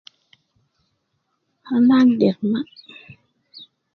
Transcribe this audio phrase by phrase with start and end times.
[1.75, 2.59] Ana agder ma